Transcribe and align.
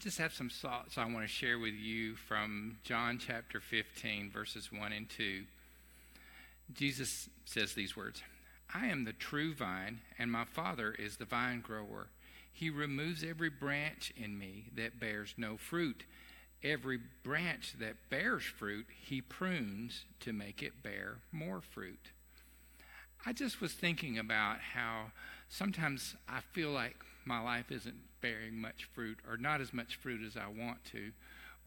just 0.00 0.18
have 0.18 0.32
some 0.32 0.48
thoughts 0.48 0.96
I 0.96 1.04
want 1.04 1.20
to 1.20 1.28
share 1.28 1.58
with 1.58 1.74
you 1.74 2.16
from 2.16 2.78
John 2.84 3.18
chapter 3.18 3.60
15, 3.60 4.30
verses 4.30 4.72
1 4.72 4.92
and 4.92 5.06
2. 5.10 5.42
Jesus 6.72 7.28
says 7.44 7.74
these 7.74 7.94
words 7.94 8.22
I 8.72 8.86
am 8.86 9.04
the 9.04 9.12
true 9.12 9.52
vine, 9.52 10.00
and 10.18 10.32
my 10.32 10.44
Father 10.44 10.92
is 10.98 11.18
the 11.18 11.26
vine 11.26 11.60
grower. 11.60 12.06
He 12.50 12.70
removes 12.70 13.22
every 13.22 13.50
branch 13.50 14.10
in 14.16 14.38
me 14.38 14.70
that 14.74 14.98
bears 14.98 15.34
no 15.36 15.58
fruit. 15.58 16.04
Every 16.62 16.98
branch 17.22 17.74
that 17.78 18.08
bears 18.08 18.44
fruit, 18.44 18.86
he 19.02 19.20
prunes 19.20 20.06
to 20.20 20.32
make 20.32 20.62
it 20.62 20.82
bear 20.82 21.18
more 21.30 21.60
fruit. 21.60 22.10
I 23.26 23.32
just 23.32 23.60
was 23.60 23.72
thinking 23.72 24.18
about 24.18 24.60
how 24.74 25.12
sometimes 25.48 26.16
I 26.28 26.40
feel 26.52 26.70
like 26.70 26.96
my 27.26 27.40
life 27.40 27.70
isn't 27.70 27.96
bearing 28.22 28.60
much 28.60 28.88
fruit 28.94 29.18
or 29.28 29.36
not 29.36 29.60
as 29.60 29.74
much 29.74 29.96
fruit 29.96 30.22
as 30.26 30.36
I 30.36 30.46
want 30.46 30.84
to 30.92 31.12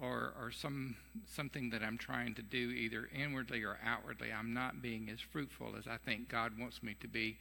or 0.02 0.34
or 0.39 0.52
some 0.52 0.95
something 1.27 1.70
that 1.70 1.84
I'm 1.84 1.97
trying 1.97 2.34
to 2.35 2.41
do 2.41 2.71
either 2.71 3.08
inwardly 3.16 3.63
or 3.63 3.77
outwardly 3.85 4.31
I'm 4.31 4.53
not 4.53 4.81
being 4.81 5.09
as 5.11 5.20
fruitful 5.20 5.75
as 5.77 5.85
I 5.88 5.97
think 5.97 6.27
God 6.27 6.53
wants 6.59 6.81
me 6.81 6.95
to 7.02 7.08
be. 7.08 7.38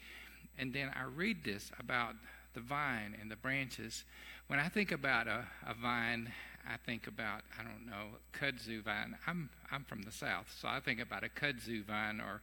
And 0.59 0.75
then 0.75 0.91
I 0.95 1.05
read 1.05 1.45
this 1.45 1.71
about 1.79 2.15
the 2.53 2.61
vine 2.61 3.17
and 3.19 3.31
the 3.31 3.37
branches. 3.37 4.05
When 4.49 4.59
I 4.59 4.69
think 4.69 4.93
about 4.93 5.27
a, 5.27 5.47
a 5.67 5.73
vine 5.73 6.31
I 6.69 6.77
think 6.85 7.07
about 7.07 7.43
I 7.59 7.63
don't 7.63 7.87
know 7.87 8.19
kudzu 8.39 8.83
vine. 8.83 9.17
I'm 9.27 9.49
I'm 9.71 9.85
from 9.85 10.03
the 10.03 10.13
south 10.13 10.55
so 10.61 10.69
I 10.69 10.81
think 10.81 11.01
about 11.01 11.25
a 11.25 11.29
kudzu 11.29 11.85
vine 11.85 12.21
or 12.21 12.43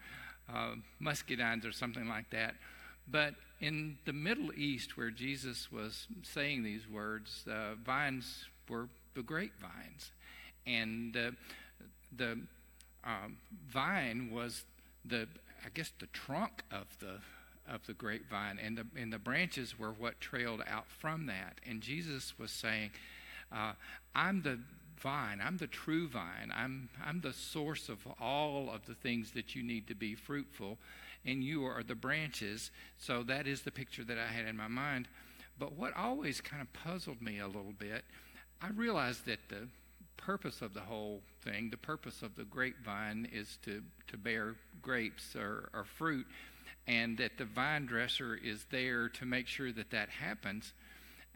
uh, 0.53 0.75
muscadines 1.01 1.65
or 1.65 1.71
something 1.71 2.07
like 2.07 2.29
that 2.31 2.55
but 3.11 3.35
in 3.59 3.97
the 4.05 4.13
Middle 4.13 4.51
East, 4.55 4.97
where 4.97 5.11
Jesus 5.11 5.71
was 5.71 6.07
saying 6.23 6.63
these 6.63 6.87
words, 6.87 7.45
uh, 7.49 7.75
vines 7.83 8.45
were 8.69 8.87
the 9.15 9.23
grapevines. 9.23 10.11
And 10.67 11.17
uh, 11.17 11.31
the 12.15 12.39
um, 13.03 13.37
vine 13.67 14.29
was 14.31 14.63
the, 15.05 15.27
I 15.65 15.69
guess, 15.73 15.91
the 15.99 16.07
trunk 16.07 16.63
of 16.71 16.85
the 16.99 17.19
of 17.71 17.85
the 17.85 17.93
grapevine, 17.93 18.57
and 18.57 18.75
the 18.75 18.85
and 18.99 19.13
the 19.13 19.19
branches 19.19 19.77
were 19.77 19.91
what 19.91 20.19
trailed 20.19 20.63
out 20.67 20.85
from 20.99 21.27
that. 21.27 21.59
And 21.67 21.81
Jesus 21.81 22.33
was 22.39 22.51
saying, 22.51 22.91
uh, 23.51 23.73
"I'm 24.15 24.41
the 24.41 24.59
vine. 25.01 25.41
I'm 25.43 25.57
the 25.57 25.67
true 25.67 26.07
vine. 26.07 26.51
I'm 26.55 26.89
I'm 27.05 27.21
the 27.21 27.33
source 27.33 27.89
of 27.89 27.99
all 28.19 28.69
of 28.73 28.85
the 28.85 28.95
things 28.95 29.31
that 29.31 29.55
you 29.55 29.63
need 29.63 29.87
to 29.87 29.95
be 29.95 30.15
fruitful." 30.15 30.77
and 31.25 31.43
you 31.43 31.65
are 31.65 31.83
the 31.83 31.95
branches. 31.95 32.71
So 32.97 33.23
that 33.23 33.47
is 33.47 33.61
the 33.61 33.71
picture 33.71 34.03
that 34.03 34.17
I 34.17 34.27
had 34.27 34.45
in 34.45 34.57
my 34.57 34.67
mind. 34.67 35.07
But 35.57 35.73
what 35.73 35.95
always 35.95 36.41
kind 36.41 36.61
of 36.61 36.71
puzzled 36.71 37.21
me 37.21 37.39
a 37.39 37.47
little 37.47 37.73
bit, 37.77 38.05
I 38.61 38.69
realized 38.69 39.25
that 39.25 39.39
the 39.49 39.67
purpose 40.17 40.61
of 40.61 40.73
the 40.73 40.81
whole 40.81 41.21
thing, 41.43 41.69
the 41.69 41.77
purpose 41.77 42.21
of 42.21 42.35
the 42.35 42.43
grapevine 42.45 43.27
is 43.31 43.57
to, 43.63 43.81
to 44.07 44.17
bear 44.17 44.55
grapes 44.81 45.35
or, 45.35 45.69
or 45.73 45.83
fruit, 45.83 46.25
and 46.87 47.17
that 47.17 47.37
the 47.37 47.45
vine 47.45 47.85
dresser 47.85 48.35
is 48.35 48.65
there 48.71 49.09
to 49.09 49.25
make 49.25 49.47
sure 49.47 49.71
that 49.71 49.91
that 49.91 50.09
happens. 50.09 50.73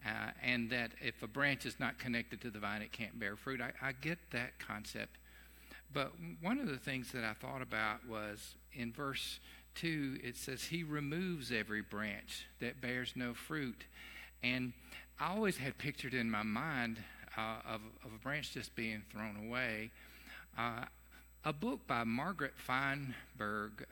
Uh, 0.06 0.30
and 0.42 0.68
that 0.70 0.90
if 1.00 1.22
a 1.22 1.26
branch 1.26 1.64
is 1.64 1.80
not 1.80 1.98
connected 1.98 2.40
to 2.42 2.50
the 2.50 2.58
vine, 2.58 2.82
it 2.82 2.92
can't 2.92 3.18
bear 3.18 3.36
fruit. 3.36 3.60
I, 3.60 3.72
I 3.80 3.92
get 3.92 4.18
that 4.32 4.58
concept. 4.58 5.16
But 5.92 6.12
one 6.42 6.58
of 6.58 6.68
the 6.68 6.76
things 6.76 7.12
that 7.12 7.24
I 7.24 7.32
thought 7.32 7.62
about 7.62 8.06
was 8.06 8.56
in 8.72 8.92
verse 8.92 9.38
2, 9.76 10.18
it 10.22 10.36
says, 10.36 10.64
He 10.64 10.82
removes 10.82 11.52
every 11.52 11.82
branch 11.82 12.46
that 12.60 12.80
bears 12.80 13.12
no 13.16 13.32
fruit. 13.32 13.84
And 14.42 14.72
I 15.18 15.34
always 15.34 15.56
had 15.56 15.78
pictured 15.78 16.12
in 16.12 16.30
my 16.30 16.42
mind 16.42 16.98
uh, 17.38 17.56
of, 17.66 17.80
of 18.04 18.12
a 18.14 18.18
branch 18.18 18.52
just 18.52 18.74
being 18.74 19.02
thrown 19.10 19.36
away. 19.48 19.90
Uh, 20.58 20.84
a 21.44 21.52
book 21.52 21.86
by 21.86 22.04
Margaret 22.04 22.54
Feinberg 22.56 23.86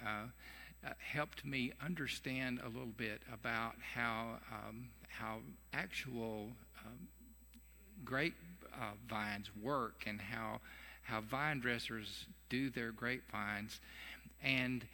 uh, 0.86 0.90
helped 0.98 1.44
me 1.44 1.72
understand 1.84 2.60
a 2.64 2.68
little 2.68 2.94
bit 2.96 3.20
about 3.32 3.74
how, 3.94 4.38
um, 4.50 4.88
how 5.08 5.38
actual 5.72 6.48
um, 6.84 7.08
grapevines 8.04 8.36
uh, 8.74 8.92
vines 9.08 9.50
work 9.60 10.04
and 10.06 10.20
how, 10.20 10.60
how 11.02 11.20
vine 11.20 11.60
dressers 11.60 12.26
do 12.48 12.70
their 12.70 12.90
grapevines. 12.92 13.80
And 14.42 14.84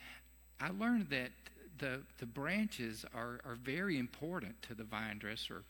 I 0.60 0.70
learned 0.70 1.08
that 1.10 1.30
the, 1.78 2.00
the 2.18 2.26
branches 2.26 3.04
are, 3.14 3.40
are 3.44 3.56
very 3.62 3.98
important 3.98 4.60
to 4.62 4.74
the 4.74 4.84
vine 4.84 5.18
dresser. 5.18 5.62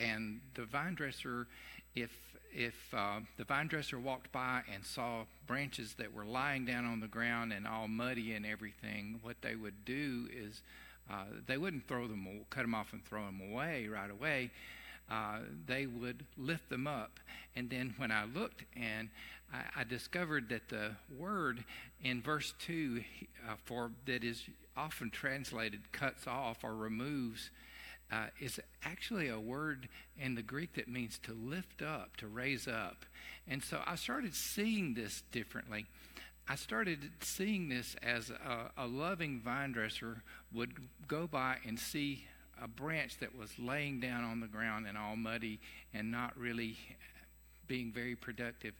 And 0.00 0.40
the 0.54 0.64
vine 0.64 0.94
dresser, 0.94 1.46
if, 1.94 2.10
if 2.52 2.74
uh, 2.92 3.20
the 3.36 3.44
vine 3.44 3.68
dresser 3.68 3.98
walked 3.98 4.32
by 4.32 4.62
and 4.72 4.84
saw 4.84 5.24
branches 5.46 5.94
that 5.98 6.12
were 6.12 6.24
lying 6.24 6.64
down 6.64 6.84
on 6.84 7.00
the 7.00 7.08
ground 7.08 7.52
and 7.52 7.66
all 7.66 7.88
muddy 7.88 8.32
and 8.32 8.46
everything, 8.46 9.20
what 9.22 9.36
they 9.42 9.54
would 9.54 9.84
do 9.84 10.28
is 10.32 10.62
uh, 11.10 11.24
they 11.46 11.56
wouldn't 11.56 11.86
throw 11.88 12.06
them, 12.06 12.26
cut 12.50 12.62
them 12.62 12.74
off 12.74 12.92
and 12.92 13.04
throw 13.04 13.24
them 13.24 13.40
away 13.50 13.88
right 13.88 14.10
away. 14.10 14.50
Uh, 15.10 15.38
they 15.66 15.86
would 15.86 16.24
lift 16.36 16.68
them 16.68 16.86
up. 16.86 17.18
And 17.56 17.70
then 17.70 17.94
when 17.96 18.10
I 18.10 18.24
looked 18.24 18.64
and 18.76 19.08
I, 19.52 19.80
I 19.80 19.84
discovered 19.84 20.50
that 20.50 20.68
the 20.68 20.92
word 21.16 21.64
in 22.02 22.20
verse 22.20 22.52
2 22.60 23.02
uh, 23.48 23.54
for 23.64 23.90
that 24.06 24.22
is 24.22 24.44
often 24.76 25.10
translated 25.10 25.92
cuts 25.92 26.26
off 26.26 26.62
or 26.62 26.74
removes 26.74 27.50
uh, 28.10 28.26
is 28.40 28.58
actually 28.84 29.28
a 29.28 29.38
word 29.38 29.88
in 30.18 30.34
the 30.34 30.42
Greek 30.42 30.74
that 30.74 30.88
means 30.88 31.18
to 31.24 31.32
lift 31.32 31.82
up, 31.82 32.16
to 32.16 32.26
raise 32.26 32.66
up. 32.66 33.04
And 33.46 33.62
so 33.62 33.80
I 33.86 33.96
started 33.96 34.34
seeing 34.34 34.94
this 34.94 35.22
differently. 35.30 35.86
I 36.48 36.54
started 36.56 37.10
seeing 37.20 37.68
this 37.68 37.94
as 38.02 38.30
a, 38.30 38.70
a 38.76 38.86
loving 38.86 39.40
vine 39.40 39.72
dresser 39.72 40.22
would 40.52 40.72
go 41.06 41.26
by 41.26 41.58
and 41.66 41.78
see 41.78 42.24
a 42.60 42.66
branch 42.66 43.18
that 43.18 43.36
was 43.36 43.50
laying 43.58 44.00
down 44.00 44.24
on 44.24 44.40
the 44.40 44.46
ground 44.46 44.86
and 44.86 44.96
all 44.96 45.14
muddy 45.14 45.60
and 45.92 46.10
not 46.10 46.36
really 46.38 46.78
being 47.66 47.92
very 47.92 48.16
productive. 48.16 48.74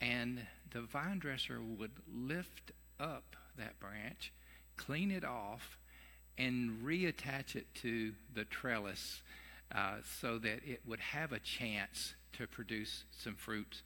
And 0.00 0.46
the 0.70 0.82
vine 0.82 1.18
dresser 1.18 1.60
would 1.60 1.92
lift 2.12 2.72
up 3.00 3.36
that 3.58 3.78
branch, 3.80 4.32
clean 4.76 5.10
it 5.10 5.24
off, 5.24 5.76
and 6.38 6.82
reattach 6.84 7.56
it 7.56 7.66
to 7.82 8.12
the 8.34 8.44
trellis 8.44 9.22
uh, 9.74 9.96
so 10.20 10.38
that 10.38 10.60
it 10.66 10.80
would 10.86 11.00
have 11.00 11.32
a 11.32 11.38
chance 11.38 12.14
to 12.32 12.46
produce 12.46 13.04
some 13.10 13.34
fruits. 13.34 13.82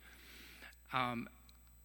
Um, 0.93 1.29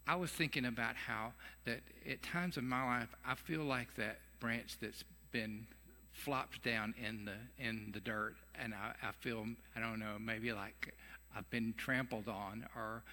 I 0.07 0.15
was 0.15 0.31
thinking 0.31 0.65
about 0.65 0.95
how 0.95 1.33
that 1.65 1.81
at 2.09 2.21
times 2.23 2.57
in 2.57 2.67
my 2.67 2.99
life 2.99 3.09
I 3.25 3.35
feel 3.35 3.63
like 3.63 3.95
that 3.95 4.19
branch 4.39 4.77
that's 4.81 5.03
been 5.31 5.67
flopped 6.11 6.63
down 6.63 6.93
in 7.01 7.25
the 7.25 7.63
in 7.63 7.91
the 7.93 7.99
dirt, 7.99 8.35
and 8.61 8.73
I, 8.73 8.93
I 9.07 9.11
feel 9.11 9.45
I 9.75 9.79
don't 9.79 9.99
know 9.99 10.17
maybe 10.19 10.51
like 10.51 10.93
I've 11.35 11.49
been 11.49 11.73
trampled 11.77 12.27
on, 12.27 12.65
or 12.75 13.03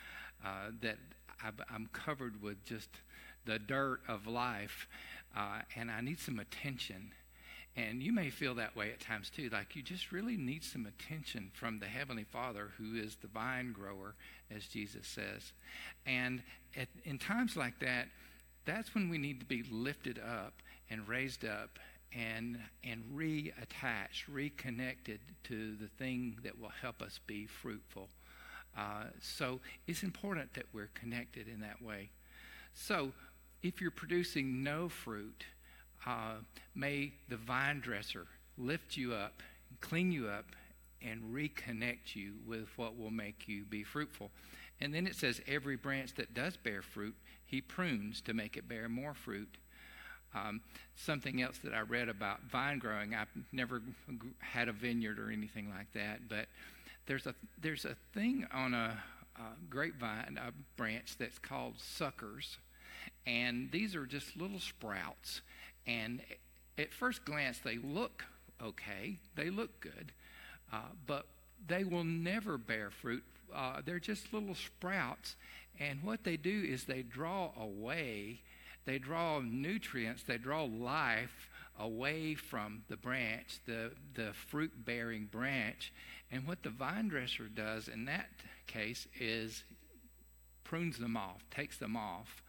uh, 0.45 0.71
that 0.83 0.99
i 1.43 1.75
am 1.75 1.89
covered 1.93 2.43
with 2.43 2.65
just 2.65 2.89
the 3.45 3.59
dirt 3.59 4.01
of 4.09 4.27
life, 4.27 4.89
uh, 5.37 5.61
and 5.77 5.91
I 5.91 6.01
need 6.01 6.19
some 6.19 6.39
attention. 6.39 7.13
And 7.78 8.03
you 8.03 8.12
may 8.12 8.28
feel 8.28 8.56
that 8.56 8.75
way 8.75 8.91
at 8.91 8.99
times 8.99 9.31
too, 9.31 9.50
like 9.53 9.77
you 9.77 9.83
just 9.83 10.11
really 10.11 10.37
need 10.37 10.65
some 10.65 10.84
attention 10.84 11.53
from 11.55 11.78
the 11.78 11.87
Heavenly 11.87 12.25
Father, 12.25 12.72
who 12.77 12.97
is 12.97 13.15
the 13.16 13.28
vine 13.28 13.72
grower, 13.72 14.16
as 14.50 14.66
Jesus 14.66 15.06
says. 15.06 15.53
And 16.05 16.43
at, 16.77 16.88
in 17.05 17.19
times 17.19 17.56
like 17.56 17.78
that, 17.78 18.09
that's 18.65 18.97
when 18.97 19.09
we 19.09 19.17
need 19.17 19.38
to 19.38 19.47
be 19.47 19.62
lifted 19.71 20.19
up 20.19 20.55
and 20.91 21.06
raised 21.06 21.44
up 21.44 21.78
and 22.12 22.59
and 22.83 23.05
reattached, 23.15 24.25
reconnected 24.27 25.21
to 25.44 25.77
the 25.77 25.88
thing 25.99 26.37
that 26.43 26.59
will 26.59 26.72
help 26.83 27.00
us 27.00 27.21
be 27.28 27.47
fruitful. 27.47 28.09
Uh, 28.77 29.05
so 29.20 29.61
it's 29.87 30.03
important 30.03 30.53
that 30.55 30.67
we're 30.73 30.91
connected 30.94 31.47
in 31.47 31.61
that 31.61 31.81
way. 31.81 32.11
So 32.75 33.12
if 33.62 33.81
you're 33.81 33.93
producing 33.93 34.64
no 34.64 34.88
fruit, 34.88 35.44
uh, 36.08 36.40
may 36.75 37.12
the 37.28 37.37
vine 37.37 37.81
dresser 37.81 38.26
lift 38.56 38.96
you 38.96 39.12
up, 39.12 39.43
clean 39.81 40.10
you 40.10 40.26
up, 40.26 40.46
and 41.02 41.22
reconnect 41.32 42.14
you 42.14 42.32
with 42.46 42.66
what 42.76 42.99
will 42.99 43.10
make 43.10 43.46
you 43.46 43.64
be 43.64 43.84
fruitful. 43.84 44.31
And 44.81 44.94
then 44.94 45.06
it 45.06 45.14
says, 45.14 45.40
every 45.46 45.76
branch 45.76 46.14
that 46.14 46.34
does 46.34 46.56
bear 46.56 46.82
fruit, 46.82 47.14
he 47.44 47.60
prunes 47.60 48.20
to 48.22 48.32
make 48.32 48.56
it 48.56 48.69
bear 48.69 48.88
more 48.88 49.14
fruit. 49.14 49.58
Um, 50.34 50.60
something 50.96 51.43
else 51.43 51.58
that 51.64 51.75
I 51.75 51.81
read 51.81 52.08
about 52.08 52.43
vine 52.50 52.78
growing, 52.78 53.14
I've 53.14 53.28
never 53.52 53.82
had 54.38 54.69
a 54.69 54.72
vineyard 54.72 55.19
or 55.19 55.31
anything 55.31 55.70
like 55.70 55.93
that, 55.94 56.28
but 56.28 56.46
there's 57.06 57.26
a 57.26 57.34
there's 57.60 57.87
a 57.87 57.96
thing 58.12 58.46
on 58.52 58.75
a, 58.75 58.99
a 59.37 59.43
grapevine 59.70 60.38
a 60.38 60.52
branch 60.76 61.16
that's 61.19 61.38
called 61.38 61.75
suckers, 61.78 62.58
and 63.26 63.70
these 63.72 63.94
are 63.94 64.05
just 64.05 64.37
little 64.37 64.60
sprouts. 64.60 65.40
And 65.88 66.20
at 66.76 66.93
first 66.93 67.25
glance, 67.25 67.58
they 67.58 67.79
look 67.79 68.25
okay, 68.62 69.19
they 69.37 69.50
look 69.50 69.81
good, 69.81 70.12
uh, 70.73 70.90
but 71.06 71.26
they 71.67 71.85
will 71.85 72.05
never 72.05 72.58
bear 72.58 72.90
fruit. 72.90 73.25
Uh, 73.55 73.81
they're 73.85 74.00
just 74.00 74.32
little 74.32 74.55
sprouts. 74.55 75.37
And 75.81 76.02
what 76.02 76.25
they 76.25 76.37
do 76.37 76.64
is 76.67 76.85
they 76.85 77.02
draw 77.02 77.52
away, 77.58 78.40
they 78.85 78.99
draw 78.99 79.40
nutrients, 79.40 80.25
they 80.25 80.38
draw 80.38 80.64
life 80.64 81.49
away 81.79 82.34
from 82.34 82.82
the 82.88 82.96
branch, 82.96 83.61
the, 83.67 83.93
the 84.14 84.32
fruit 84.50 84.73
bearing 84.84 85.29
branch. 85.31 85.93
And 86.32 86.46
what 86.46 86.62
the 86.62 86.70
vine 86.70 87.08
dresser 87.08 87.44
does 87.44 87.88
in 87.88 88.05
that 88.06 88.29
case 88.67 89.06
is 89.19 89.62
prunes 90.64 90.99
them 90.99 91.17
off, 91.17 91.44
takes 91.50 91.79
them 91.79 91.96
off. 91.96 92.43